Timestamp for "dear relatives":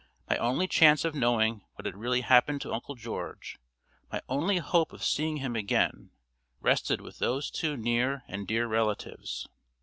8.47-9.47